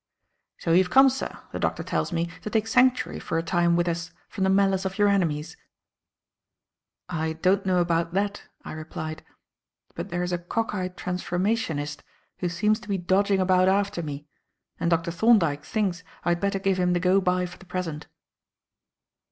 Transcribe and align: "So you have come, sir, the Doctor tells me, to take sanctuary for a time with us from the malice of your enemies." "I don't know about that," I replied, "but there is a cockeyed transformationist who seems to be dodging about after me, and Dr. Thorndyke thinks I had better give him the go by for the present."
"So 0.57 0.71
you 0.71 0.79
have 0.81 0.89
come, 0.89 1.09
sir, 1.11 1.43
the 1.51 1.59
Doctor 1.59 1.83
tells 1.83 2.11
me, 2.11 2.27
to 2.41 2.49
take 2.49 2.65
sanctuary 2.65 3.19
for 3.19 3.37
a 3.37 3.43
time 3.43 3.75
with 3.75 3.87
us 3.87 4.09
from 4.29 4.43
the 4.43 4.49
malice 4.49 4.83
of 4.83 4.97
your 4.97 5.07
enemies." 5.07 5.57
"I 7.07 7.33
don't 7.33 7.67
know 7.67 7.77
about 7.77 8.15
that," 8.15 8.41
I 8.65 8.71
replied, 8.71 9.23
"but 9.93 10.09
there 10.09 10.23
is 10.23 10.31
a 10.31 10.39
cockeyed 10.39 10.97
transformationist 10.97 12.01
who 12.39 12.49
seems 12.49 12.79
to 12.79 12.89
be 12.89 12.97
dodging 12.97 13.39
about 13.39 13.67
after 13.67 14.01
me, 14.01 14.25
and 14.79 14.89
Dr. 14.89 15.11
Thorndyke 15.11 15.63
thinks 15.63 16.03
I 16.25 16.29
had 16.29 16.39
better 16.41 16.57
give 16.57 16.79
him 16.79 16.93
the 16.93 16.99
go 16.99 17.21
by 17.21 17.45
for 17.45 17.59
the 17.59 17.65
present." 17.65 18.07